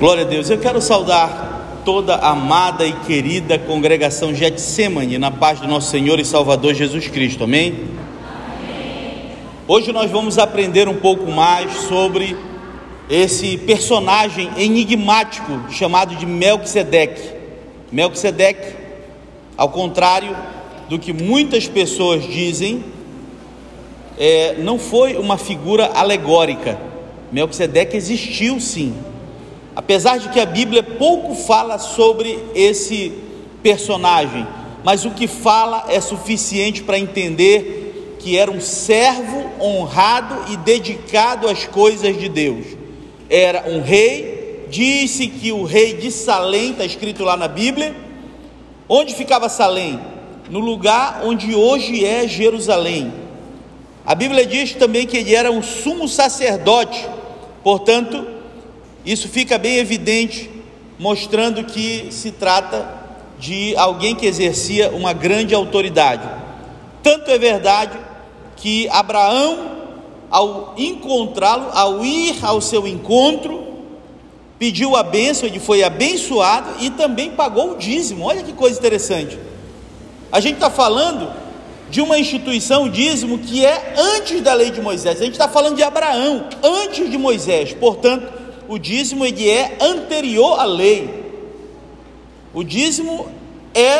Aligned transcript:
Glória 0.00 0.24
a 0.24 0.26
Deus. 0.26 0.48
Eu 0.48 0.56
quero 0.56 0.80
saudar 0.80 1.82
toda 1.84 2.14
a 2.14 2.30
amada 2.30 2.86
e 2.86 2.92
querida 3.00 3.58
congregação 3.58 4.34
Getsemane 4.34 5.18
na 5.18 5.30
paz 5.30 5.60
do 5.60 5.68
nosso 5.68 5.90
Senhor 5.90 6.18
e 6.18 6.24
Salvador 6.24 6.72
Jesus 6.72 7.06
Cristo. 7.08 7.44
Amém? 7.44 7.84
Hoje 9.68 9.92
nós 9.92 10.10
vamos 10.10 10.38
aprender 10.38 10.88
um 10.88 10.94
pouco 10.94 11.30
mais 11.30 11.70
sobre 11.82 12.34
esse 13.10 13.58
personagem 13.58 14.48
enigmático 14.56 15.70
chamado 15.70 16.16
de 16.16 16.24
Melquisedeque. 16.24 17.34
Melquisedeque, 17.92 18.74
ao 19.54 19.68
contrário 19.68 20.34
do 20.88 20.98
que 20.98 21.12
muitas 21.12 21.68
pessoas 21.68 22.26
dizem, 22.26 22.82
é, 24.18 24.54
não 24.60 24.78
foi 24.78 25.18
uma 25.18 25.36
figura 25.36 25.90
alegórica. 25.92 26.80
Melquisedeque 27.30 27.98
existiu 27.98 28.58
sim 28.58 28.94
Apesar 29.80 30.18
de 30.18 30.28
que 30.28 30.38
a 30.38 30.44
Bíblia 30.44 30.82
pouco 30.82 31.34
fala 31.34 31.78
sobre 31.78 32.38
esse 32.54 33.14
personagem, 33.62 34.46
mas 34.84 35.06
o 35.06 35.10
que 35.12 35.26
fala 35.26 35.86
é 35.88 35.98
suficiente 36.02 36.82
para 36.82 36.98
entender 36.98 38.18
que 38.18 38.36
era 38.36 38.50
um 38.50 38.60
servo 38.60 39.50
honrado 39.58 40.52
e 40.52 40.58
dedicado 40.58 41.48
às 41.48 41.64
coisas 41.64 42.18
de 42.18 42.28
Deus. 42.28 42.66
Era 43.30 43.70
um 43.70 43.80
rei, 43.80 44.66
disse 44.68 45.28
que 45.28 45.50
o 45.50 45.64
rei 45.64 45.94
de 45.94 46.10
Salém, 46.10 46.72
está 46.72 46.84
escrito 46.84 47.24
lá 47.24 47.34
na 47.34 47.48
Bíblia. 47.48 47.96
Onde 48.86 49.14
ficava 49.14 49.48
Salém? 49.48 49.98
No 50.50 50.60
lugar 50.60 51.22
onde 51.24 51.54
hoje 51.54 52.04
é 52.04 52.28
Jerusalém. 52.28 53.10
A 54.04 54.14
Bíblia 54.14 54.44
diz 54.44 54.74
também 54.74 55.06
que 55.06 55.16
ele 55.16 55.34
era 55.34 55.50
um 55.50 55.62
sumo 55.62 56.06
sacerdote, 56.06 57.08
portanto, 57.64 58.39
isso 59.04 59.28
fica 59.28 59.56
bem 59.58 59.76
evidente, 59.76 60.50
mostrando 60.98 61.64
que 61.64 62.08
se 62.10 62.30
trata 62.32 63.00
de 63.38 63.74
alguém 63.76 64.14
que 64.14 64.26
exercia 64.26 64.90
uma 64.90 65.12
grande 65.12 65.54
autoridade. 65.54 66.28
Tanto 67.02 67.30
é 67.30 67.38
verdade 67.38 67.98
que 68.56 68.86
Abraão, 68.90 69.70
ao 70.30 70.74
encontrá-lo, 70.76 71.70
ao 71.72 72.04
ir 72.04 72.36
ao 72.42 72.60
seu 72.60 72.86
encontro, 72.86 73.68
pediu 74.58 74.94
a 74.94 75.02
bênção, 75.02 75.48
ele 75.48 75.58
foi 75.58 75.82
abençoado 75.82 76.68
e 76.80 76.90
também 76.90 77.30
pagou 77.30 77.72
o 77.72 77.76
dízimo. 77.78 78.26
Olha 78.26 78.42
que 78.42 78.52
coisa 78.52 78.78
interessante. 78.78 79.38
A 80.30 80.38
gente 80.38 80.56
está 80.56 80.68
falando 80.68 81.32
de 81.88 82.02
uma 82.02 82.18
instituição, 82.18 82.84
o 82.84 82.90
dízimo, 82.90 83.38
que 83.38 83.64
é 83.64 83.94
antes 83.96 84.42
da 84.42 84.52
lei 84.52 84.70
de 84.70 84.80
Moisés. 84.80 85.18
A 85.18 85.24
gente 85.24 85.32
está 85.32 85.48
falando 85.48 85.76
de 85.76 85.82
Abraão, 85.82 86.46
antes 86.62 87.10
de 87.10 87.16
Moisés. 87.16 87.72
Portanto, 87.72 88.39
o 88.70 88.78
dízimo 88.78 89.26
ele 89.26 89.50
é 89.50 89.78
anterior 89.80 90.60
à 90.60 90.64
lei. 90.64 91.10
O 92.54 92.62
dízimo 92.62 93.26
é 93.74 93.98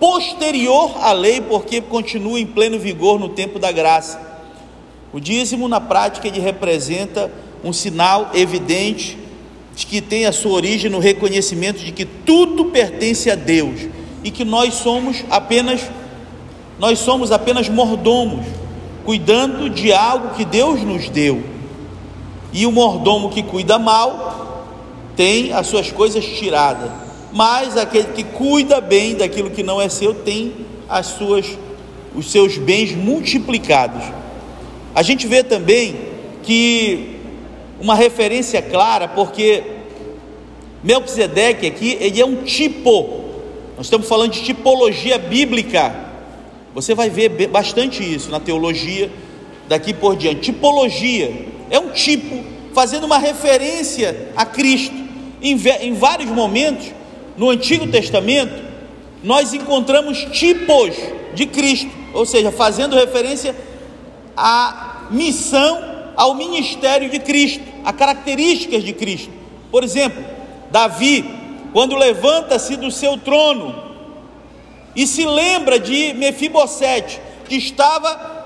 posterior 0.00 0.96
à 1.00 1.12
lei, 1.12 1.40
porque 1.40 1.80
continua 1.80 2.40
em 2.40 2.44
pleno 2.44 2.76
vigor 2.76 3.20
no 3.20 3.28
tempo 3.28 3.60
da 3.60 3.70
graça. 3.70 4.20
O 5.12 5.20
dízimo, 5.20 5.68
na 5.68 5.80
prática, 5.80 6.26
ele 6.26 6.40
representa 6.40 7.30
um 7.62 7.72
sinal 7.72 8.32
evidente 8.34 9.16
de 9.76 9.86
que 9.86 10.00
tem 10.00 10.26
a 10.26 10.32
sua 10.32 10.54
origem 10.54 10.90
no 10.90 10.98
reconhecimento 10.98 11.78
de 11.78 11.92
que 11.92 12.04
tudo 12.04 12.64
pertence 12.64 13.30
a 13.30 13.36
Deus 13.36 13.82
e 14.24 14.32
que 14.32 14.44
nós 14.44 14.74
somos 14.74 15.24
apenas 15.30 15.88
nós 16.80 16.98
somos 16.98 17.30
apenas 17.30 17.68
mordomos, 17.68 18.44
cuidando 19.04 19.70
de 19.70 19.92
algo 19.92 20.34
que 20.34 20.44
Deus 20.44 20.82
nos 20.82 21.08
deu. 21.10 21.59
E 22.52 22.66
o 22.66 22.72
mordomo 22.72 23.30
que 23.30 23.42
cuida 23.42 23.78
mal 23.78 24.64
tem 25.16 25.52
as 25.52 25.66
suas 25.66 25.90
coisas 25.90 26.24
tiradas, 26.24 26.90
mas 27.32 27.76
aquele 27.76 28.08
que 28.12 28.24
cuida 28.24 28.80
bem 28.80 29.14
daquilo 29.14 29.50
que 29.50 29.62
não 29.62 29.80
é 29.80 29.88
seu 29.88 30.14
tem 30.14 30.66
as 30.88 31.06
suas 31.06 31.46
os 32.14 32.30
seus 32.30 32.58
bens 32.58 32.92
multiplicados. 32.92 34.02
A 34.94 35.02
gente 35.02 35.26
vê 35.26 35.42
também 35.42 35.96
que 36.42 37.16
uma 37.80 37.94
referência 37.94 38.60
clara, 38.60 39.08
porque 39.08 39.62
Melquisedeque 40.82 41.66
aqui, 41.66 41.96
ele 42.00 42.20
é 42.20 42.26
um 42.26 42.42
tipo. 42.42 43.20
Nós 43.76 43.86
estamos 43.86 44.08
falando 44.08 44.32
de 44.32 44.42
tipologia 44.42 45.18
bíblica. 45.18 45.94
Você 46.74 46.94
vai 46.94 47.10
ver 47.10 47.48
bastante 47.48 48.02
isso 48.02 48.30
na 48.30 48.40
teologia 48.40 49.10
daqui 49.68 49.92
por 49.92 50.16
diante. 50.16 50.40
Tipologia 50.40 51.46
é 51.70 51.78
um 51.78 51.90
tipo, 51.90 52.44
fazendo 52.74 53.04
uma 53.04 53.18
referência 53.18 54.32
a 54.36 54.44
Cristo. 54.44 54.96
Em, 55.40 55.58
em 55.80 55.94
vários 55.94 56.30
momentos, 56.30 56.88
no 57.36 57.48
Antigo 57.48 57.86
Testamento, 57.86 58.62
nós 59.22 59.54
encontramos 59.54 60.26
tipos 60.32 60.94
de 61.34 61.46
Cristo, 61.46 61.90
ou 62.12 62.26
seja, 62.26 62.50
fazendo 62.50 62.96
referência 62.96 63.54
à 64.36 65.06
missão, 65.10 65.88
ao 66.16 66.34
ministério 66.34 67.08
de 67.08 67.18
Cristo, 67.20 67.62
a 67.84 67.92
características 67.92 68.82
de 68.82 68.92
Cristo. 68.92 69.30
Por 69.70 69.84
exemplo, 69.84 70.22
Davi, 70.70 71.24
quando 71.72 71.96
levanta-se 71.96 72.76
do 72.76 72.90
seu 72.90 73.16
trono 73.16 73.90
e 74.94 75.06
se 75.06 75.24
lembra 75.24 75.78
de 75.78 76.12
Mefibosete, 76.14 77.20
que 77.48 77.56
estava 77.56 78.39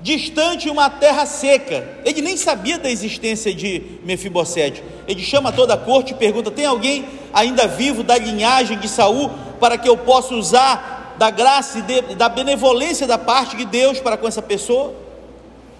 distante 0.00 0.70
uma 0.70 0.88
terra 0.88 1.26
seca. 1.26 1.86
Ele 2.04 2.22
nem 2.22 2.36
sabia 2.36 2.78
da 2.78 2.90
existência 2.90 3.52
de 3.52 3.82
Mefibosete. 4.04 4.82
Ele 5.06 5.22
chama 5.22 5.52
toda 5.52 5.74
a 5.74 5.76
corte 5.76 6.12
e 6.12 6.16
pergunta: 6.16 6.50
"Tem 6.50 6.64
alguém 6.64 7.04
ainda 7.32 7.66
vivo 7.66 8.02
da 8.02 8.16
linhagem 8.16 8.78
de 8.78 8.88
Saul 8.88 9.30
para 9.60 9.76
que 9.76 9.88
eu 9.88 9.96
possa 9.96 10.34
usar 10.34 11.16
da 11.18 11.30
graça 11.30 11.80
e 11.80 11.82
de, 11.82 12.14
da 12.14 12.28
benevolência 12.28 13.06
da 13.06 13.18
parte 13.18 13.56
de 13.56 13.64
Deus 13.64 14.00
para 14.00 14.16
com 14.16 14.28
essa 14.28 14.42
pessoa?" 14.42 14.94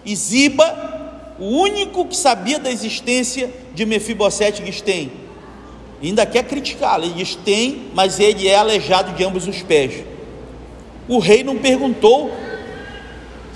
E 0.05 0.15
Ziba, 0.15 1.35
o 1.39 1.45
único 1.45 2.05
que 2.07 2.17
sabia 2.17 2.59
da 2.59 2.71
existência 2.71 3.53
de 3.75 3.87
Mefibosete, 3.87 4.63
diz: 4.63 4.81
"Tem." 4.81 5.13
ainda 6.03 6.25
quer 6.25 6.45
criticá-lo. 6.45 7.05
Ele 7.05 7.15
diz: 7.15 7.35
"Tem, 7.37 7.89
mas 7.95 8.19
ele 8.19 8.49
é 8.49 8.57
aleijado 8.57 9.13
de 9.13 9.25
ambos 9.25 9.47
os 9.47 9.63
pés." 9.63 10.05
O 11.09 11.19
rei 11.19 11.43
não 11.43 11.57
perguntou 11.57 12.31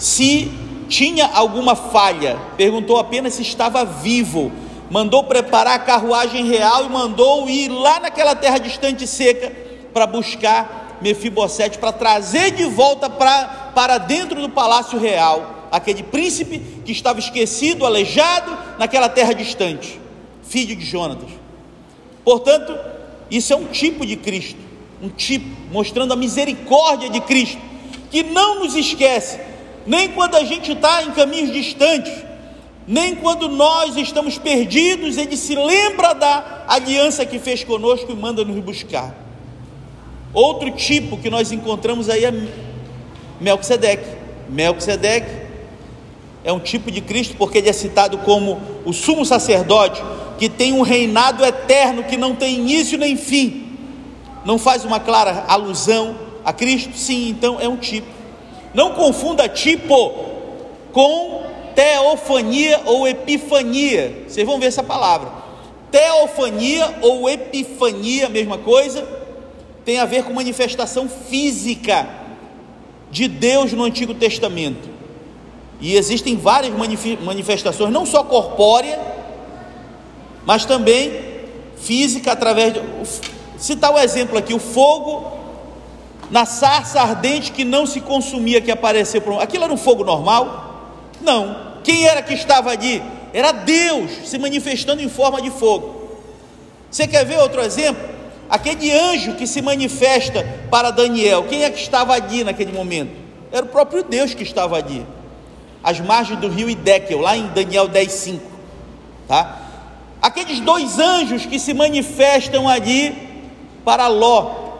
se 0.02 0.50
tinha 0.88 1.30
alguma 1.32 1.76
falha, 1.76 2.36
perguntou 2.56 2.98
apenas 2.98 3.34
se 3.34 3.42
estava 3.42 3.84
vivo, 3.84 4.50
mandou 4.90 5.22
preparar 5.22 5.76
a 5.76 5.78
carruagem 5.78 6.44
real 6.48 6.84
e 6.84 6.88
mandou 6.88 7.48
ir 7.48 7.68
lá 7.68 8.00
naquela 8.00 8.34
terra 8.34 8.58
distante 8.58 9.04
e 9.04 9.06
seca 9.06 9.52
para 9.94 10.04
buscar 10.04 10.98
Mefibosete, 11.00 11.78
para 11.78 11.92
trazer 11.92 12.50
de 12.50 12.64
volta 12.64 13.08
pra, 13.08 13.70
para 13.76 13.98
dentro 13.98 14.40
do 14.40 14.48
palácio 14.48 14.98
real 14.98 15.68
aquele 15.70 16.02
príncipe 16.02 16.58
que 16.84 16.90
estava 16.90 17.20
esquecido, 17.20 17.86
aleijado 17.86 18.58
naquela 18.80 19.08
terra 19.08 19.32
distante, 19.32 20.00
filho 20.42 20.74
de 20.74 20.84
Jonatas. 20.84 21.30
Portanto, 22.24 22.76
isso 23.30 23.52
é 23.52 23.56
um 23.56 23.66
tipo 23.66 24.04
de 24.04 24.16
Cristo, 24.16 24.58
um 25.00 25.08
tipo 25.08 25.46
mostrando 25.70 26.12
a 26.12 26.16
misericórdia 26.16 27.08
de 27.08 27.20
Cristo, 27.20 27.62
que 28.10 28.24
não 28.24 28.64
nos 28.64 28.74
esquece 28.74 29.51
nem 29.86 30.08
quando 30.10 30.36
a 30.36 30.44
gente 30.44 30.72
está 30.72 31.02
em 31.02 31.10
caminhos 31.12 31.52
distantes, 31.52 32.12
nem 32.86 33.14
quando 33.14 33.48
nós 33.48 33.96
estamos 33.96 34.38
perdidos, 34.38 35.16
ele 35.16 35.36
se 35.36 35.54
lembra 35.54 36.14
da 36.14 36.64
aliança 36.68 37.24
que 37.24 37.38
fez 37.38 37.62
conosco 37.62 38.10
e 38.10 38.14
manda 38.14 38.44
nos 38.44 38.58
buscar. 38.62 39.14
Outro 40.32 40.70
tipo 40.70 41.18
que 41.18 41.30
nós 41.30 41.52
encontramos 41.52 42.08
aí 42.08 42.24
é 42.24 42.32
Melquisedeque. 43.40 44.08
Melquisedeque 44.48 45.42
é 46.44 46.52
um 46.52 46.58
tipo 46.58 46.90
de 46.90 47.00
Cristo 47.00 47.36
porque 47.36 47.58
ele 47.58 47.68
é 47.68 47.72
citado 47.72 48.18
como 48.18 48.60
o 48.84 48.92
sumo 48.92 49.24
sacerdote 49.24 50.02
que 50.38 50.48
tem 50.48 50.72
um 50.72 50.82
reinado 50.82 51.44
eterno 51.44 52.02
que 52.04 52.16
não 52.16 52.34
tem 52.34 52.56
início 52.56 52.98
nem 52.98 53.16
fim. 53.16 53.76
Não 54.44 54.58
faz 54.58 54.84
uma 54.84 54.98
clara 54.98 55.44
alusão 55.46 56.16
a 56.44 56.52
Cristo? 56.52 56.96
Sim, 56.96 57.28
então 57.28 57.60
é 57.60 57.68
um 57.68 57.76
tipo. 57.76 58.21
Não 58.74 58.92
confunda 58.92 59.48
tipo 59.48 60.12
com 60.92 61.44
teofania 61.74 62.80
ou 62.84 63.06
epifania. 63.06 64.24
Vocês 64.28 64.46
vão 64.46 64.58
ver 64.58 64.66
essa 64.66 64.82
palavra. 64.82 65.30
Teofania 65.90 66.98
ou 67.02 67.28
epifania, 67.28 68.28
mesma 68.28 68.58
coisa, 68.58 69.06
tem 69.84 69.98
a 69.98 70.04
ver 70.04 70.24
com 70.24 70.32
manifestação 70.32 71.08
física 71.08 72.08
de 73.10 73.28
Deus 73.28 73.72
no 73.72 73.84
Antigo 73.84 74.14
Testamento. 74.14 74.88
E 75.80 75.96
existem 75.96 76.36
várias 76.36 76.72
manifestações, 77.20 77.92
não 77.92 78.06
só 78.06 78.22
corpórea, 78.22 78.98
mas 80.46 80.64
também 80.64 81.12
física 81.76 82.32
através 82.32 82.72
de. 82.72 82.80
Citar 83.58 83.92
o 83.92 83.98
exemplo 83.98 84.38
aqui: 84.38 84.54
o 84.54 84.58
fogo 84.58 85.41
na 86.32 86.46
sarça 86.46 86.98
ardente 86.98 87.52
que 87.52 87.62
não 87.62 87.84
se 87.84 88.00
consumia, 88.00 88.62
que 88.62 88.70
apareceu 88.70 89.20
por 89.20 89.40
aquilo 89.40 89.64
era 89.64 89.72
um 89.72 89.76
fogo 89.76 90.02
normal? 90.02 91.04
Não. 91.20 91.72
Quem 91.84 92.06
era 92.06 92.22
que 92.22 92.32
estava 92.32 92.70
ali? 92.70 93.02
Era 93.34 93.52
Deus 93.52 94.10
se 94.24 94.38
manifestando 94.38 95.02
em 95.02 95.10
forma 95.10 95.42
de 95.42 95.50
fogo. 95.50 96.10
Você 96.90 97.06
quer 97.06 97.26
ver 97.26 97.38
outro 97.38 97.60
exemplo? 97.60 98.02
Aquele 98.48 98.90
anjo 98.90 99.34
que 99.34 99.46
se 99.46 99.60
manifesta 99.60 100.46
para 100.70 100.90
Daniel, 100.90 101.44
quem 101.44 101.64
é 101.64 101.70
que 101.70 101.80
estava 101.80 102.14
ali 102.14 102.42
naquele 102.42 102.72
momento? 102.72 103.12
Era 103.52 103.66
o 103.66 103.68
próprio 103.68 104.02
Deus 104.02 104.32
que 104.32 104.42
estava 104.42 104.76
ali, 104.76 105.06
às 105.84 106.00
margens 106.00 106.40
do 106.40 106.48
rio 106.48 106.70
Idekel, 106.70 107.20
lá 107.20 107.36
em 107.36 107.48
Daniel 107.48 107.88
10,5. 107.90 108.40
Tá? 109.28 109.58
Aqueles 110.22 110.60
dois 110.60 110.98
anjos 110.98 111.44
que 111.44 111.58
se 111.58 111.74
manifestam 111.74 112.68
ali 112.68 113.44
para 113.84 114.08
Ló, 114.08 114.71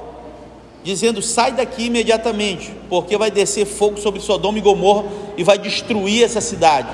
dizendo: 0.83 1.23
sai 1.23 1.53
daqui 1.53 1.87
imediatamente, 1.87 2.73
porque 2.89 3.17
vai 3.17 3.31
descer 3.31 3.67
fogo 3.67 3.99
sobre 3.99 4.21
Sodoma 4.21 4.59
e 4.59 4.61
Gomorra 4.61 5.05
e 5.37 5.45
vai 5.45 5.59
destruir 5.59 6.25
essa 6.25 6.41
cidade. 6.41 6.89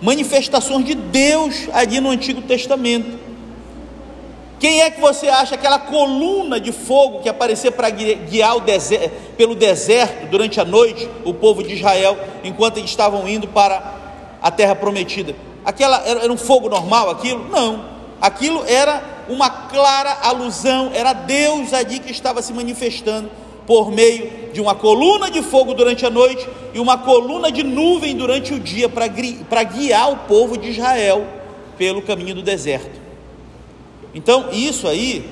Manifestações 0.00 0.84
de 0.84 0.94
Deus 0.94 1.68
ali 1.72 2.00
no 2.00 2.10
Antigo 2.10 2.42
Testamento. 2.42 3.26
Quem 4.58 4.80
é 4.80 4.90
que 4.90 5.00
você 5.00 5.28
acha 5.28 5.54
aquela 5.54 5.78
coluna 5.78 6.58
de 6.58 6.72
fogo 6.72 7.20
que 7.20 7.28
aparecia 7.28 7.70
para 7.70 7.90
guiar 7.90 8.58
deserto, 8.60 9.10
pelo 9.36 9.54
deserto 9.54 10.30
durante 10.30 10.58
a 10.60 10.64
noite 10.64 11.08
o 11.24 11.34
povo 11.34 11.62
de 11.62 11.74
Israel, 11.74 12.16
enquanto 12.42 12.78
eles 12.78 12.88
estavam 12.88 13.28
indo 13.28 13.48
para 13.48 13.94
a 14.40 14.50
terra 14.50 14.74
prometida? 14.74 15.34
Aquela 15.64 16.02
era 16.06 16.32
um 16.32 16.38
fogo 16.38 16.68
normal 16.68 17.10
aquilo? 17.10 17.48
Não. 17.50 17.95
Aquilo 18.20 18.64
era 18.66 19.02
uma 19.28 19.50
clara 19.50 20.18
alusão, 20.22 20.90
era 20.94 21.12
Deus 21.12 21.72
ali 21.72 21.98
que 21.98 22.10
estava 22.10 22.40
se 22.40 22.52
manifestando 22.52 23.30
por 23.66 23.90
meio 23.90 24.52
de 24.52 24.60
uma 24.60 24.74
coluna 24.74 25.30
de 25.30 25.42
fogo 25.42 25.74
durante 25.74 26.06
a 26.06 26.10
noite 26.10 26.48
e 26.72 26.78
uma 26.78 26.96
coluna 26.96 27.50
de 27.50 27.62
nuvem 27.62 28.16
durante 28.16 28.54
o 28.54 28.60
dia 28.60 28.88
para 28.88 29.62
guiar 29.64 30.12
o 30.12 30.16
povo 30.28 30.56
de 30.56 30.70
Israel 30.70 31.26
pelo 31.76 32.00
caminho 32.00 32.34
do 32.34 32.42
deserto. 32.42 32.98
Então, 34.14 34.46
isso 34.50 34.88
aí, 34.88 35.28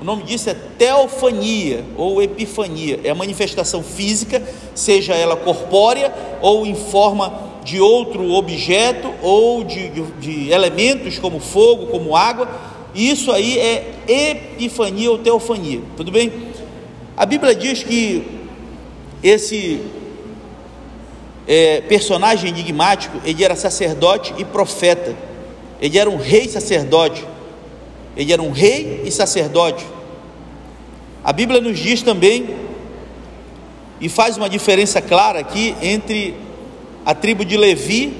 o 0.00 0.04
nome 0.04 0.22
disso 0.22 0.48
é 0.50 0.54
teofania 0.54 1.84
ou 1.96 2.22
epifania, 2.22 3.00
é 3.02 3.10
a 3.10 3.14
manifestação 3.14 3.82
física, 3.82 4.40
seja 4.72 5.14
ela 5.14 5.36
corpórea 5.36 6.14
ou 6.40 6.64
em 6.64 6.76
forma 6.76 7.49
de 7.64 7.80
outro 7.80 8.32
objeto 8.32 9.12
ou 9.22 9.64
de, 9.64 9.88
de, 9.88 10.02
de 10.20 10.50
elementos 10.50 11.18
como 11.18 11.40
fogo, 11.40 11.86
como 11.86 12.16
água. 12.16 12.48
Isso 12.94 13.30
aí 13.30 13.58
é 13.58 13.94
epifania 14.08 15.10
ou 15.10 15.18
teofania, 15.18 15.80
tudo 15.96 16.10
bem? 16.10 16.32
A 17.16 17.24
Bíblia 17.24 17.54
diz 17.54 17.82
que 17.82 18.26
esse 19.22 19.80
é, 21.46 21.82
personagem 21.82 22.50
enigmático, 22.50 23.20
ele 23.24 23.44
era 23.44 23.54
sacerdote 23.54 24.34
e 24.38 24.44
profeta, 24.44 25.14
ele 25.80 25.98
era 25.98 26.08
um 26.08 26.16
rei 26.16 26.48
sacerdote, 26.48 27.24
ele 28.16 28.32
era 28.32 28.42
um 28.42 28.50
rei 28.50 29.02
e 29.04 29.10
sacerdote. 29.10 29.86
A 31.22 31.32
Bíblia 31.32 31.60
nos 31.60 31.78
diz 31.78 32.02
também, 32.02 32.48
e 34.00 34.08
faz 34.08 34.36
uma 34.36 34.48
diferença 34.48 35.02
clara 35.02 35.40
aqui 35.40 35.74
entre 35.82 36.34
a 37.10 37.14
tribo 37.14 37.44
de 37.44 37.56
Levi, 37.56 38.14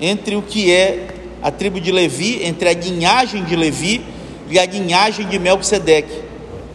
entre 0.00 0.34
o 0.34 0.42
que 0.42 0.72
é 0.72 1.14
a 1.40 1.48
tribo 1.48 1.80
de 1.80 1.92
Levi, 1.92 2.40
entre 2.42 2.68
a 2.68 2.74
linhagem 2.74 3.44
de 3.44 3.54
Levi 3.54 4.04
e 4.50 4.58
a 4.58 4.66
linhagem 4.66 5.28
de 5.28 5.38
Melquisedeque. 5.38 6.22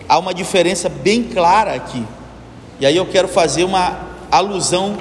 Há 0.07 0.17
uma 0.17 0.33
diferença 0.33 0.87
bem 0.87 1.23
clara 1.23 1.73
aqui. 1.73 2.01
E 2.79 2.85
aí 2.85 2.95
eu 2.95 3.05
quero 3.05 3.27
fazer 3.27 3.65
uma 3.65 3.99
alusão 4.31 4.97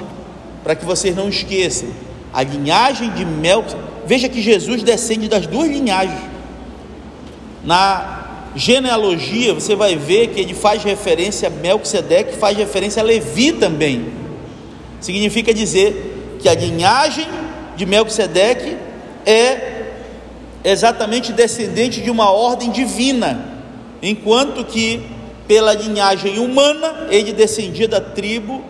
para 0.61 0.75
que 0.75 0.83
vocês 0.83 1.15
não 1.15 1.29
esqueçam. 1.29 1.87
A 2.33 2.43
linhagem 2.43 3.09
de 3.11 3.23
Melquisedeque, 3.23 3.87
veja 4.05 4.27
que 4.27 4.41
Jesus 4.41 4.83
descende 4.83 5.29
das 5.29 5.47
duas 5.47 5.69
linhagens. 5.69 6.19
Na 7.63 8.49
genealogia, 8.57 9.53
você 9.53 9.73
vai 9.73 9.95
ver 9.95 10.31
que 10.31 10.41
ele 10.41 10.53
faz 10.53 10.83
referência 10.83 11.47
a 11.47 11.49
Melquisedeque, 11.49 12.35
faz 12.35 12.57
referência 12.57 13.01
a 13.01 13.05
Levi 13.05 13.53
também. 13.53 14.22
Significa 15.03 15.53
dizer 15.53 16.37
que 16.39 16.47
a 16.47 16.55
linhagem 16.55 17.27
de 17.75 17.85
Melquisedeque 17.85 18.77
é 19.25 19.91
exatamente 20.63 21.33
descendente 21.33 21.99
de 21.99 22.09
uma 22.09 22.31
ordem 22.31 22.71
divina, 22.71 23.45
enquanto 24.01 24.63
que 24.63 25.03
pela 25.45 25.73
linhagem 25.73 26.39
humana 26.39 27.07
ele 27.09 27.33
descendia 27.33 27.85
da 27.85 27.99
tribo, 27.99 28.63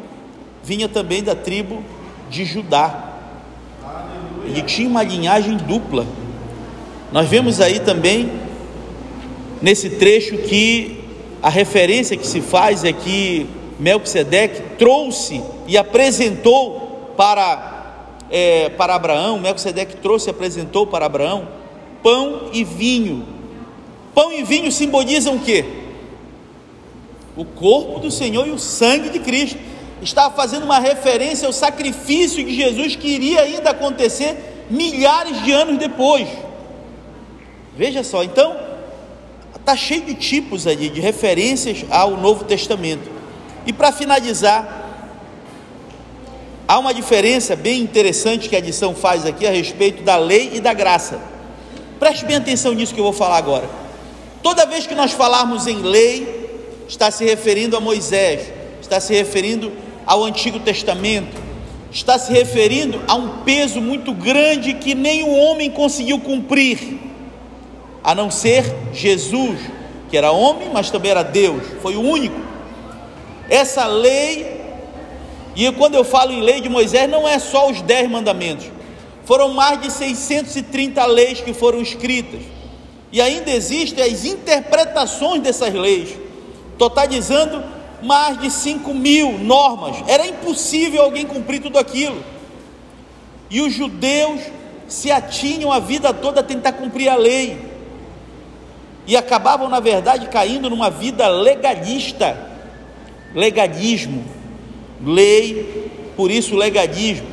vinha 0.64 0.90
também 0.90 1.22
da 1.22 1.36
tribo 1.36 1.84
de 2.32 2.46
Judá. 2.46 3.14
Ele 4.44 4.64
tinha 4.64 4.90
uma 4.90 5.04
linhagem 5.04 5.56
dupla. 5.56 6.04
Nós 7.12 7.30
vemos 7.30 7.62
aí 7.62 7.80
também 7.80 8.32
nesse 9.62 9.88
trecho 9.88 10.36
que 10.40 11.00
a 11.44 11.50
referência 11.50 12.18
que 12.18 12.26
se 12.26 12.42
faz 12.42 12.84
é 12.84 12.92
que 12.92 13.46
Melquisedeque 13.80 14.73
trouxe 14.84 15.42
e 15.66 15.78
apresentou 15.78 17.14
para, 17.16 18.18
é, 18.30 18.68
para 18.68 18.96
Abraão, 18.96 19.40
Melquisedeque 19.40 19.96
trouxe 19.96 20.30
e 20.30 20.32
apresentou 20.32 20.86
para 20.86 21.06
Abraão 21.06 21.48
pão 22.04 22.50
e 22.52 22.66
vinho. 22.66 23.26
Pão 24.14 24.34
e 24.34 24.44
vinho 24.44 24.70
simbolizam 24.74 25.36
o 25.36 25.40
que? 25.40 25.64
O 27.38 27.46
corpo 27.46 28.02
do 28.02 28.12
Senhor 28.12 28.46
e 28.46 28.52
o 28.52 28.60
sangue 28.60 29.10
de 29.10 29.20
Cristo. 29.20 29.58
Estava 30.02 30.36
fazendo 30.36 30.66
uma 30.66 30.80
referência 30.80 31.48
ao 31.48 31.54
sacrifício 31.54 32.44
de 32.44 32.54
Jesus 32.54 32.98
que 32.98 33.08
iria 33.08 33.40
ainda 33.40 33.70
acontecer 33.70 34.66
milhares 34.70 35.42
de 35.44 35.52
anos 35.54 35.78
depois. 35.78 36.28
Veja 37.74 38.04
só, 38.04 38.22
então 38.22 38.54
Está 39.64 39.78
cheio 39.78 40.02
de 40.02 40.14
tipos 40.16 40.68
ali, 40.68 40.90
de 40.90 41.00
referências 41.00 41.86
ao 41.90 42.18
Novo 42.18 42.44
Testamento. 42.44 43.12
E 43.65 43.74
para 43.74 43.92
finalizar, 43.92 44.83
há 46.68 46.80
uma 46.80 46.94
diferença 46.94 47.56
bem 47.56 47.81
interessante 47.81 48.50
que 48.50 48.56
a 48.56 48.60
edição 48.60 48.94
faz 48.94 49.25
aqui 49.25 49.45
a 49.45 49.51
respeito 49.51 50.04
da 50.04 50.18
lei 50.18 50.51
e 50.54 50.60
da 50.60 50.74
graça. 50.74 51.19
Preste 52.00 52.25
bem 52.25 52.36
atenção 52.36 52.74
nisso 52.74 52.94
que 52.94 53.00
eu 53.00 53.06
vou 53.06 53.13
falar 53.13 53.38
agora. 53.38 53.69
Toda 54.42 54.65
vez 54.65 54.86
que 54.86 54.94
nós 54.94 55.12
falarmos 55.13 55.68
em 55.68 55.81
lei, 55.81 56.44
está 56.88 57.10
se 57.10 57.24
referindo 57.24 57.77
a 57.77 57.80
Moisés, 57.80 58.51
está 58.81 59.00
se 59.00 59.13
referindo 59.13 59.71
ao 60.06 60.24
Antigo 60.24 60.60
Testamento, 60.60 61.42
está 61.92 62.19
se 62.19 62.31
referindo 62.33 63.01
a 63.07 63.15
um 63.15 63.44
peso 63.44 63.80
muito 63.80 64.13
grande 64.13 64.74
que 64.74 64.94
o 65.24 65.33
homem 65.33 65.69
conseguiu 65.71 66.19
cumprir 66.19 67.00
a 68.04 68.13
não 68.13 68.30
ser 68.30 68.65
Jesus, 68.92 69.60
que 70.10 70.17
era 70.17 70.32
homem, 70.32 70.70
mas 70.74 70.91
também 70.91 71.12
era 71.12 71.24
Deus, 71.24 71.63
foi 71.82 71.96
o 71.96 72.01
único. 72.01 72.52
Essa 73.50 73.86
lei, 73.88 74.62
e 75.56 75.72
quando 75.74 75.96
eu 75.96 76.04
falo 76.04 76.32
em 76.32 76.42
lei 76.42 76.62
de 76.62 76.70
Moisés, 76.70 77.10
não 77.10 77.28
é 77.28 77.38
só 77.40 77.70
os 77.70 77.82
dez 77.82 78.10
mandamentos, 78.10 78.68
foram 79.26 79.54
mais 79.54 79.82
de 79.82 79.92
630 79.92 81.06
leis 81.06 81.42
que 81.42 81.54
foram 81.54 81.82
escritas, 81.82 82.42
e 83.12 83.22
ainda 83.22 83.52
existem 83.52 84.04
as 84.04 84.26
interpretações 84.26 85.42
dessas 85.42 85.74
leis, 85.74 86.18
totalizando 86.78 87.64
mais 88.02 88.40
de 88.40 88.50
5 88.50 88.94
mil 88.94 89.38
normas, 89.38 89.98
era 90.08 90.26
impossível 90.26 91.04
alguém 91.04 91.26
cumprir 91.26 91.62
tudo 91.62 91.78
aquilo, 91.78 92.24
e 93.50 93.62
os 93.62 93.74
judeus 93.74 94.42
se 94.88 95.12
atinham 95.12 95.72
a 95.72 95.80
vida 95.80 96.14
toda 96.14 96.40
a 96.40 96.44
tentar 96.44 96.74
cumprir 96.74 97.10
a 97.10 97.16
lei, 97.16 97.58
e 99.06 99.18
acabavam, 99.18 99.68
na 99.68 99.82
verdade, 99.82 100.28
caindo 100.28 100.70
numa 100.70 100.90
vida 100.90 101.28
legalista, 101.28 102.52
legalismo, 103.36 104.24
lei, 105.06 105.90
por 106.16 106.32
isso 106.32 106.56
legalismo, 106.56 107.28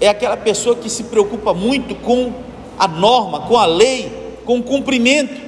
é 0.00 0.08
aquela 0.08 0.36
pessoa 0.36 0.76
que 0.76 0.90
se 0.90 1.04
preocupa 1.04 1.54
muito 1.54 1.94
com 1.94 2.32
a 2.78 2.86
norma, 2.86 3.40
com 3.42 3.56
a 3.56 3.66
lei, 3.66 4.12
com 4.44 4.58
o 4.58 4.62
cumprimento, 4.62 5.40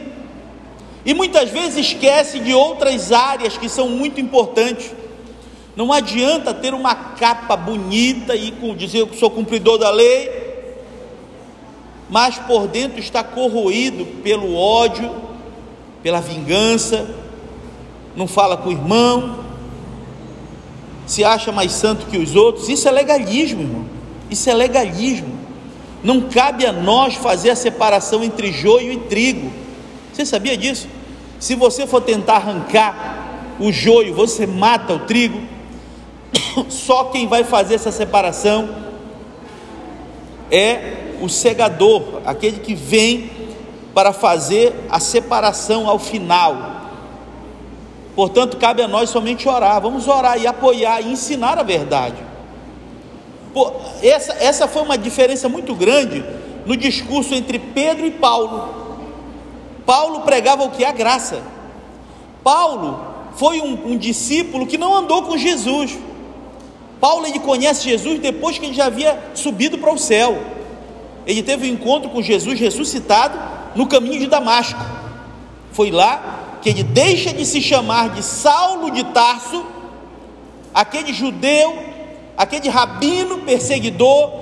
e 1.04 1.14
muitas 1.14 1.50
vezes 1.50 1.86
esquece 1.86 2.38
de 2.38 2.52
outras 2.52 3.12
áreas 3.12 3.56
que 3.56 3.68
são 3.68 3.88
muito 3.88 4.20
importantes. 4.20 4.92
Não 5.74 5.92
adianta 5.92 6.52
ter 6.52 6.74
uma 6.74 6.94
capa 6.94 7.56
bonita 7.56 8.34
e 8.34 8.52
dizer 8.76 9.06
que 9.06 9.16
sou 9.16 9.30
cumpridor 9.30 9.78
da 9.78 9.90
lei, 9.90 10.30
mas 12.10 12.38
por 12.38 12.66
dentro 12.66 12.98
está 12.98 13.22
corroído 13.22 14.04
pelo 14.22 14.54
ódio, 14.54 15.10
pela 16.02 16.20
vingança, 16.20 17.08
não 18.16 18.26
fala 18.26 18.56
com 18.56 18.68
o 18.68 18.72
irmão, 18.72 19.44
se 21.08 21.24
acha 21.24 21.50
mais 21.50 21.72
santo 21.72 22.06
que 22.06 22.18
os 22.18 22.36
outros. 22.36 22.68
Isso 22.68 22.86
é 22.86 22.90
legalismo, 22.92 23.62
irmão. 23.62 23.86
Isso 24.30 24.48
é 24.48 24.54
legalismo. 24.54 25.36
Não 26.04 26.20
cabe 26.20 26.66
a 26.66 26.72
nós 26.72 27.14
fazer 27.14 27.50
a 27.50 27.56
separação 27.56 28.22
entre 28.22 28.52
joio 28.52 28.92
e 28.92 28.98
trigo. 28.98 29.50
Você 30.12 30.26
sabia 30.26 30.56
disso? 30.56 30.86
Se 31.40 31.54
você 31.54 31.86
for 31.86 32.02
tentar 32.02 32.34
arrancar 32.34 33.56
o 33.58 33.72
joio, 33.72 34.14
você 34.14 34.46
mata 34.46 34.92
o 34.92 35.00
trigo. 35.00 35.40
Só 36.68 37.04
quem 37.04 37.26
vai 37.26 37.42
fazer 37.42 37.76
essa 37.76 37.90
separação 37.90 38.68
é 40.50 41.14
o 41.20 41.28
segador, 41.28 42.20
aquele 42.24 42.60
que 42.60 42.74
vem 42.74 43.30
para 43.94 44.12
fazer 44.12 44.74
a 44.90 45.00
separação 45.00 45.88
ao 45.88 45.98
final. 45.98 46.77
Portanto, 48.18 48.56
cabe 48.56 48.82
a 48.82 48.88
nós 48.88 49.10
somente 49.10 49.48
orar. 49.48 49.80
Vamos 49.80 50.08
orar 50.08 50.42
e 50.42 50.44
apoiar 50.44 51.00
e 51.00 51.12
ensinar 51.12 51.56
a 51.56 51.62
verdade. 51.62 52.16
Pô, 53.54 53.70
essa, 54.02 54.32
essa 54.40 54.66
foi 54.66 54.82
uma 54.82 54.98
diferença 54.98 55.48
muito 55.48 55.72
grande 55.72 56.24
no 56.66 56.76
discurso 56.76 57.32
entre 57.32 57.60
Pedro 57.60 58.04
e 58.04 58.10
Paulo. 58.10 58.74
Paulo 59.86 60.22
pregava 60.22 60.64
o 60.64 60.70
que? 60.70 60.84
A 60.84 60.90
graça. 60.90 61.40
Paulo 62.42 62.98
foi 63.36 63.60
um, 63.60 63.92
um 63.92 63.96
discípulo 63.96 64.66
que 64.66 64.76
não 64.76 64.96
andou 64.96 65.22
com 65.22 65.38
Jesus. 65.38 65.96
Paulo 67.00 67.24
ele 67.24 67.38
conhece 67.38 67.88
Jesus 67.88 68.18
depois 68.18 68.58
que 68.58 68.66
ele 68.66 68.74
já 68.74 68.86
havia 68.86 69.16
subido 69.32 69.78
para 69.78 69.92
o 69.92 69.96
céu. 69.96 70.42
Ele 71.24 71.40
teve 71.40 71.70
um 71.70 71.72
encontro 71.72 72.10
com 72.10 72.20
Jesus 72.20 72.58
ressuscitado 72.58 73.38
no 73.76 73.86
caminho 73.86 74.18
de 74.18 74.26
Damasco. 74.26 74.84
Foi 75.70 75.92
lá 75.92 76.47
que 76.62 76.68
ele 76.68 76.82
deixa 76.82 77.32
de 77.32 77.44
se 77.44 77.60
chamar 77.60 78.10
de 78.10 78.22
Saulo 78.22 78.90
de 78.90 79.04
Tarso, 79.04 79.64
aquele 80.74 81.12
judeu, 81.12 81.78
aquele 82.36 82.68
rabino 82.68 83.38
perseguidor, 83.38 84.32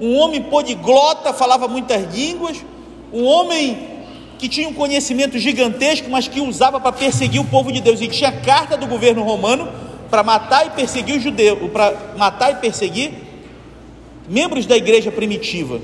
um 0.00 0.16
homem 0.18 0.42
poliglota, 0.42 1.32
falava 1.32 1.68
muitas 1.68 2.14
línguas, 2.14 2.64
um 3.12 3.24
homem 3.24 3.92
que 4.38 4.48
tinha 4.48 4.68
um 4.68 4.74
conhecimento 4.74 5.38
gigantesco, 5.38 6.10
mas 6.10 6.26
que 6.26 6.40
usava 6.40 6.80
para 6.80 6.90
perseguir 6.90 7.40
o 7.40 7.44
povo 7.44 7.70
de 7.70 7.80
Deus. 7.80 8.00
E 8.00 8.08
tinha 8.08 8.32
carta 8.32 8.76
do 8.76 8.86
governo 8.86 9.22
romano 9.22 9.68
para 10.10 10.22
matar 10.24 10.66
e 10.66 10.70
perseguir 10.70 11.16
os 11.16 11.22
judeus, 11.22 11.70
para 11.70 12.14
matar 12.16 12.52
e 12.52 12.56
perseguir 12.56 13.12
membros 14.28 14.66
da 14.66 14.76
igreja 14.76 15.12
primitiva, 15.12 15.80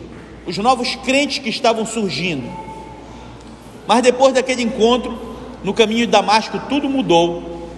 os 0.46 0.58
novos 0.58 0.96
crentes 0.96 1.38
que 1.38 1.48
estavam 1.48 1.86
surgindo. 1.86 2.50
Mas 3.86 4.02
depois 4.02 4.34
daquele 4.34 4.62
encontro, 4.62 5.27
no 5.62 5.74
caminho 5.74 6.06
de 6.06 6.12
Damasco, 6.12 6.60
tudo 6.68 6.88
mudou. 6.88 7.68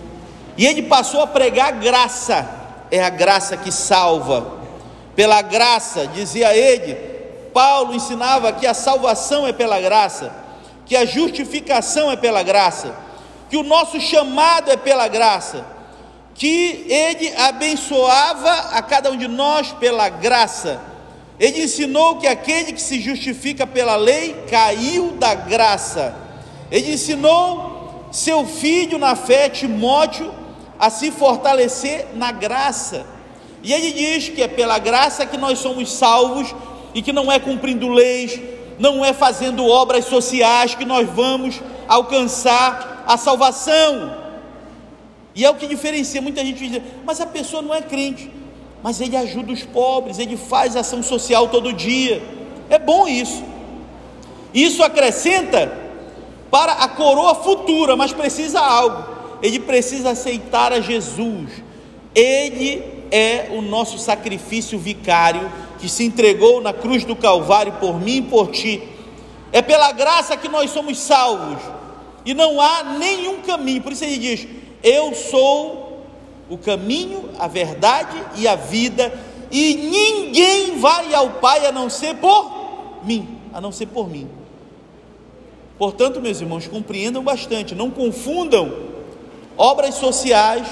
E 0.57 0.67
ele 0.67 0.83
passou 0.83 1.23
a 1.23 1.27
pregar 1.27 1.73
graça. 1.73 2.59
É 2.91 3.03
a 3.03 3.11
graça 3.11 3.57
que 3.57 3.71
salva. 3.71 4.59
Pela 5.15 5.43
graça, 5.43 6.07
dizia 6.07 6.57
ele, 6.57 6.95
Paulo 7.53 7.95
ensinava 7.95 8.53
que 8.53 8.67
a 8.67 8.75
salvação 8.75 9.47
é 9.47 9.53
pela 9.53 9.81
graça 9.81 10.41
que 10.91 10.97
a 10.97 11.05
justificação 11.05 12.11
é 12.11 12.17
pela 12.17 12.43
graça, 12.43 12.93
que 13.49 13.57
o 13.57 13.63
nosso 13.63 14.01
chamado 14.01 14.73
é 14.73 14.77
pela 14.77 15.07
graça, 15.07 15.65
que 16.35 16.85
Ele 16.89 17.33
abençoava 17.37 18.51
a 18.77 18.83
cada 18.83 19.13
um 19.13 19.17
de 19.17 19.29
nós 19.29 19.71
pela 19.71 20.09
graça. 20.09 20.81
Ele 21.39 21.63
ensinou 21.63 22.17
que 22.17 22.27
aquele 22.27 22.73
que 22.73 22.83
se 22.83 23.01
justifica 23.01 23.65
pela 23.69 23.95
lei 23.95 24.35
caiu 24.51 25.13
da 25.13 25.33
graça. 25.33 26.13
Ele 26.71 26.93
ensinou 26.93 28.09
seu 28.13 28.47
filho 28.47 28.99
na 28.99 29.17
fé, 29.17 29.49
Timóteo, 29.49 30.33
a 30.79 30.89
se 30.89 31.11
fortalecer 31.11 32.09
na 32.15 32.33
graça. 32.33 33.07
E 33.63 33.73
ele 33.73 33.93
diz 33.93 34.29
que 34.29 34.43
é 34.43 34.49
pela 34.49 34.79
graça 34.79 35.27
que 35.27 35.37
nós 35.37 35.59
somos 35.59 35.93
salvos 35.93 36.55
e 36.95 37.03
que 37.03 37.13
não 37.13 37.31
é 37.31 37.39
cumprindo 37.39 37.89
leis, 37.89 38.41
não 38.79 39.05
é 39.05 39.13
fazendo 39.13 39.67
obras 39.67 40.07
sociais 40.07 40.75
que 40.75 40.85
nós 40.85 41.09
vamos 41.09 41.61
alcançar 41.87 43.05
a 43.07 43.17
salvação. 43.17 44.17
E 45.35 45.45
é 45.45 45.51
o 45.51 45.55
que 45.55 45.67
diferencia. 45.67 46.23
Muita 46.23 46.45
gente 46.45 46.69
diz, 46.69 46.83
mas 47.05 47.21
a 47.21 47.27
pessoa 47.27 47.63
não 47.63 47.75
é 47.75 47.83
crente, 47.83 48.31
mas 48.83 49.01
ele 49.01 49.17
ajuda 49.17 49.53
os 49.53 49.63
pobres, 49.63 50.19
ele 50.19 50.37
faz 50.37 50.77
ação 50.77 51.03
social 51.03 51.49
todo 51.49 51.73
dia. 51.73 52.23
É 52.71 52.79
bom 52.79 53.07
isso. 53.07 53.45
Isso 54.55 54.83
acrescenta 54.83 55.80
para 56.51 56.73
a 56.73 56.89
coroa 56.89 57.35
futura, 57.35 57.97
mas 57.97 58.13
precisa 58.13 58.61
algo. 58.61 59.05
Ele 59.43 59.61
precisa 59.61 60.11
aceitar 60.11 60.73
a 60.73 60.81
Jesus. 60.81 61.51
Ele 62.15 62.83
é 63.11 63.49
o 63.53 63.63
nosso 63.63 63.99
sacrifício 63.99 64.79
vicário 64.79 65.51
que 65.79 65.89
se 65.89 66.05
entregou 66.05 66.61
na 66.61 66.73
cruz 66.73 67.05
do 67.05 67.17
Calvário 67.17 67.73
por 67.75 67.99
mim 68.01 68.19
e 68.19 68.23
por 68.23 68.49
ti. 68.49 68.83
É 69.53 69.63
pela 69.63 69.93
graça 69.93 70.37
que 70.37 70.49
nós 70.49 70.71
somos 70.71 70.99
salvos, 70.99 71.61
e 72.25 72.35
não 72.35 72.61
há 72.61 72.85
nenhum 72.99 73.41
caminho, 73.41 73.83
por 73.83 73.93
isso 73.93 74.05
ele 74.05 74.19
diz: 74.19 74.47
Eu 74.83 75.15
sou 75.15 76.05
o 76.49 76.59
caminho, 76.59 77.31
a 77.39 77.49
verdade 77.49 78.17
e 78.37 78.47
a 78.47 78.55
vida, 78.55 79.13
e 79.51 79.75
ninguém 79.75 80.79
vai 80.79 81.13
ao 81.15 81.31
Pai 81.31 81.67
a 81.67 81.73
não 81.73 81.89
ser 81.91 82.15
por 82.17 83.01
mim, 83.03 83.39
a 83.53 83.61
não 83.61 83.73
ser 83.73 83.87
por 83.87 84.09
mim. 84.09 84.29
Portanto, 85.81 86.21
meus 86.21 86.39
irmãos, 86.43 86.69
compreendam 86.69 87.23
bastante, 87.25 87.75
não 87.75 87.91
confundam 87.91 88.71
obras 89.57 89.95
sociais, 89.95 90.69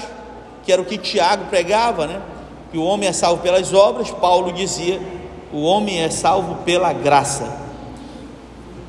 que 0.63 0.71
era 0.71 0.79
o 0.79 0.85
que 0.85 0.99
Tiago 0.99 1.45
pregava, 1.45 2.05
né? 2.05 2.21
que 2.71 2.77
o 2.77 2.83
homem 2.83 3.09
é 3.09 3.11
salvo 3.11 3.41
pelas 3.41 3.73
obras, 3.73 4.11
Paulo 4.11 4.53
dizia: 4.53 5.01
o 5.51 5.63
homem 5.63 5.99
é 5.99 6.11
salvo 6.11 6.63
pela 6.63 6.93
graça. 6.93 7.59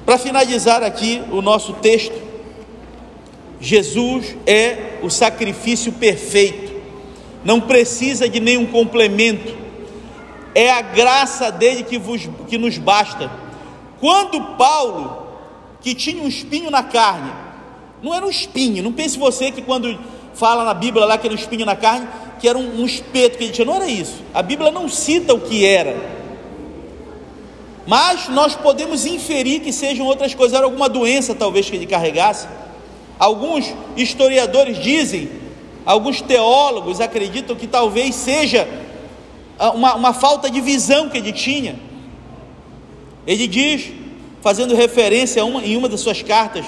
Para 0.05 0.19
finalizar 0.19 0.83
aqui 0.83 1.23
o 1.33 1.41
nosso 1.41 1.73
texto, 1.73 2.21
Jesus 3.59 4.37
é 4.47 4.99
o 5.03 5.09
sacrifício 5.09 5.91
perfeito, 5.91 6.83
não 7.43 7.62
precisa 7.62 8.29
de 8.29 8.41
nenhum 8.41 8.67
complemento, 8.67 9.57
é 10.55 10.71
a 10.71 10.83
graça 10.83 11.50
dele 11.50 11.83
que, 11.83 11.97
vos, 11.97 12.29
que 12.47 12.59
nos 12.59 12.77
basta. 12.77 13.31
Quando 13.99 14.59
Paulo, 14.59 15.20
que 15.81 15.95
tinha 15.95 16.23
um 16.23 16.29
espinho 16.29 16.71
na 16.71 16.83
carne, 16.83 17.33
não 18.03 18.15
era 18.15 18.25
um 18.25 18.31
espinho, 18.31 18.83
não 18.83 18.93
pense 18.93 19.19
você 19.19 19.51
que 19.51 19.63
quando 19.63 19.99
fala 20.35 20.65
na 20.65 20.75
Bíblia 20.75 21.05
lá 21.05 21.19
que 21.19 21.27
era 21.27 21.35
um 21.35 21.39
espinho 21.39 21.67
na 21.67 21.77
carne, 21.77 22.09
que 22.41 22.49
era 22.49 22.57
um, 22.57 22.81
um 22.81 22.87
espeto 22.87 23.37
que 23.37 23.45
ele 23.45 23.53
tinha. 23.53 23.67
Não 23.67 23.77
era 23.77 23.87
isso. 23.87 24.23
A 24.33 24.43
Bíblia 24.43 24.71
não 24.71 24.89
cita 24.89 25.35
o 25.35 25.41
que 25.41 25.65
era. 25.65 25.97
Mas 27.87 28.29
nós 28.29 28.55
podemos 28.55 29.05
inferir 29.05 29.61
que 29.61 29.73
sejam 29.73 30.07
outras 30.07 30.35
coisas. 30.35 30.57
Era 30.57 30.65
alguma 30.65 30.89
doença, 30.89 31.35
talvez, 31.35 31.69
que 31.69 31.77
ele 31.77 31.87
carregasse. 31.87 32.49
Alguns 33.19 33.75
historiadores 33.97 34.79
dizem, 34.83 35.29
alguns 35.85 36.23
teólogos 36.23 37.01
acreditam 37.01 37.55
que 37.55 37.67
talvez 37.67 38.15
seja 38.15 38.67
ah, 39.59 39.73
uma, 39.73 39.95
uma 39.95 40.15
falta 40.15 40.51
de 40.51 40.61
visão 40.61 41.11
que 41.11 41.19
ele 41.19 41.33
tinha. 41.33 41.79
Ele 43.27 43.47
diz, 43.47 43.93
fazendo 44.43 44.75
referência 44.75 45.45
uma, 45.45 45.63
em 45.63 45.77
uma 45.77 45.89
das 45.89 46.01
suas 46.01 46.23
cartas, 46.23 46.65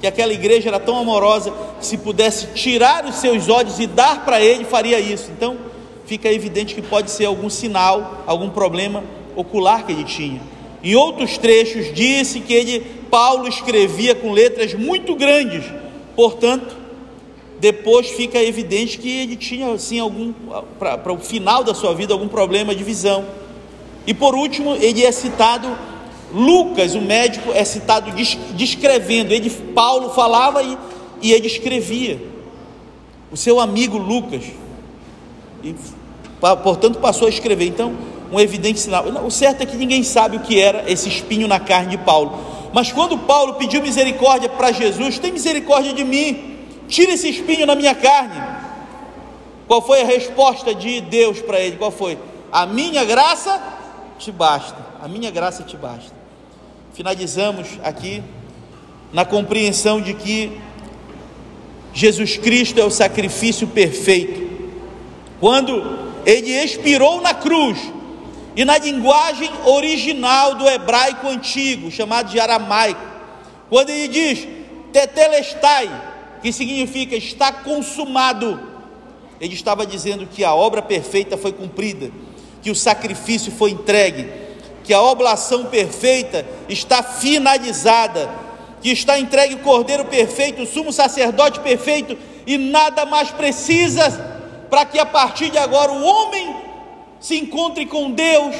que 0.00 0.06
aquela 0.06 0.32
igreja 0.32 0.68
era 0.68 0.78
tão 0.78 0.98
amorosa 0.98 1.52
que 1.78 1.86
se 1.86 1.96
pudesse 1.96 2.48
tirar 2.48 3.06
os 3.06 3.16
seus 3.16 3.48
olhos 3.48 3.78
e 3.80 3.86
dar 3.86 4.24
para 4.24 4.40
ele, 4.40 4.64
faria 4.64 5.00
isso. 5.00 5.30
Então, 5.30 5.56
fica 6.04 6.30
evidente 6.30 6.74
que 6.74 6.82
pode 6.82 7.10
ser 7.10 7.24
algum 7.24 7.48
sinal, 7.48 8.22
algum 8.26 8.50
problema 8.50 9.02
ocular 9.34 9.86
que 9.86 9.92
ele 9.92 10.04
tinha. 10.04 10.40
Em 10.82 10.94
outros 10.94 11.38
trechos 11.38 11.94
disse 11.94 12.40
que 12.40 12.52
ele 12.52 12.80
Paulo 13.10 13.48
escrevia 13.48 14.14
com 14.14 14.32
letras 14.32 14.74
muito 14.74 15.14
grandes. 15.14 15.64
Portanto, 16.14 16.76
depois 17.58 18.10
fica 18.10 18.42
evidente 18.42 18.98
que 18.98 19.08
ele 19.08 19.36
tinha 19.36 19.72
assim 19.72 19.98
algum 19.98 20.34
para 20.78 21.12
o 21.12 21.18
final 21.18 21.64
da 21.64 21.72
sua 21.72 21.94
vida 21.94 22.12
algum 22.12 22.28
problema 22.28 22.74
de 22.74 22.84
visão. 22.84 23.24
E 24.06 24.12
por 24.12 24.34
último, 24.34 24.74
ele 24.74 25.02
é 25.02 25.12
citado 25.12 25.68
Lucas, 26.32 26.94
o 26.94 27.00
médico, 27.00 27.52
é 27.52 27.64
citado 27.64 28.10
descrevendo. 28.54 29.32
Ele, 29.32 29.50
Paulo 29.50 30.10
falava 30.10 30.62
e, 30.62 30.76
e 31.22 31.32
ele 31.32 31.46
escrevia. 31.46 32.20
O 33.30 33.36
seu 33.36 33.60
amigo 33.60 33.98
Lucas, 33.98 34.44
e, 35.62 35.74
portanto, 36.62 36.98
passou 36.98 37.26
a 37.26 37.30
escrever. 37.30 37.66
Então, 37.66 37.94
um 38.30 38.40
evidente 38.40 38.80
sinal. 38.80 39.04
O 39.24 39.30
certo 39.30 39.62
é 39.62 39.66
que 39.66 39.76
ninguém 39.76 40.02
sabe 40.02 40.36
o 40.36 40.40
que 40.40 40.60
era 40.60 40.84
esse 40.90 41.08
espinho 41.08 41.46
na 41.46 41.60
carne 41.60 41.90
de 41.90 41.98
Paulo. 41.98 42.38
Mas 42.72 42.90
quando 42.90 43.16
Paulo 43.18 43.54
pediu 43.54 43.80
misericórdia 43.80 44.48
para 44.48 44.72
Jesus, 44.72 45.18
tem 45.18 45.32
misericórdia 45.32 45.92
de 45.92 46.04
mim, 46.04 46.58
tira 46.88 47.12
esse 47.12 47.28
espinho 47.28 47.66
na 47.66 47.74
minha 47.74 47.94
carne. 47.94 48.42
Qual 49.66 49.80
foi 49.80 50.02
a 50.02 50.04
resposta 50.04 50.74
de 50.74 51.00
Deus 51.00 51.40
para 51.40 51.60
ele? 51.60 51.76
Qual 51.76 51.90
foi? 51.90 52.18
A 52.50 52.66
minha 52.66 53.04
graça 53.04 53.62
te 54.24 54.32
basta. 54.32 54.78
A 55.02 55.08
minha 55.08 55.30
graça 55.30 55.62
te 55.62 55.76
basta 55.76 56.24
finalizamos 56.94 57.66
aqui 57.82 58.22
na 59.12 59.24
compreensão 59.24 60.00
de 60.00 60.14
que 60.14 60.60
Jesus 61.92 62.36
Cristo 62.36 62.80
é 62.80 62.84
o 62.84 62.90
sacrifício 62.90 63.66
perfeito. 63.66 64.44
Quando 65.40 65.98
ele 66.24 66.50
expirou 66.50 67.20
na 67.20 67.34
cruz, 67.34 67.78
e 68.56 68.64
na 68.64 68.78
linguagem 68.78 69.50
original 69.64 70.54
do 70.54 70.68
hebraico 70.68 71.26
antigo, 71.26 71.90
chamado 71.90 72.30
de 72.30 72.38
aramaico, 72.38 73.00
quando 73.68 73.90
ele 73.90 74.06
diz 74.06 74.46
tetelestai, 74.92 75.90
que 76.40 76.52
significa 76.52 77.16
está 77.16 77.50
consumado, 77.50 78.60
ele 79.40 79.54
estava 79.54 79.84
dizendo 79.84 80.26
que 80.26 80.44
a 80.44 80.54
obra 80.54 80.80
perfeita 80.80 81.36
foi 81.36 81.52
cumprida, 81.52 82.12
que 82.64 82.70
o 82.70 82.74
sacrifício 82.74 83.52
foi 83.52 83.70
entregue, 83.70 84.28
que 84.82 84.92
a 84.92 85.00
oblação 85.00 85.66
perfeita 85.66 86.44
está 86.68 87.02
finalizada 87.02 88.42
que 88.84 88.90
está 88.90 89.18
entregue 89.18 89.54
o 89.54 89.60
Cordeiro 89.60 90.04
perfeito, 90.04 90.60
o 90.60 90.66
sumo 90.66 90.92
sacerdote 90.92 91.58
perfeito, 91.60 92.18
e 92.46 92.58
nada 92.58 93.06
mais 93.06 93.30
precisa 93.30 94.10
para 94.68 94.84
que 94.84 94.98
a 94.98 95.06
partir 95.06 95.48
de 95.48 95.56
agora 95.56 95.90
o 95.90 96.04
homem 96.04 96.54
se 97.18 97.38
encontre 97.38 97.86
com 97.86 98.10
Deus 98.10 98.54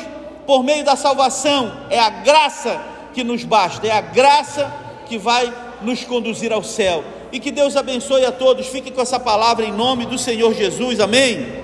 por 0.47 0.65
meio 0.65 0.83
da 0.83 0.97
salvação. 0.97 1.77
É 1.91 2.01
a 2.01 2.09
graça 2.09 2.81
que 3.13 3.23
nos 3.23 3.45
basta, 3.45 3.87
é 3.87 3.91
a 3.91 4.01
graça 4.01 4.73
que 5.07 5.19
vai 5.19 5.53
nos 5.83 6.05
conduzir 6.05 6.55
ao 6.55 6.65
céu. 6.65 7.05
E 7.31 7.39
que 7.39 7.51
Deus 7.51 7.77
abençoe 7.77 8.25
a 8.25 8.33
todos. 8.33 8.67
Fique 8.69 8.91
com 8.91 9.03
essa 9.03 9.21
palavra 9.21 9.67
em 9.67 9.73
nome 9.73 10.07
do 10.07 10.17
Senhor 10.17 10.55
Jesus. 10.55 11.01
Amém. 11.01 11.64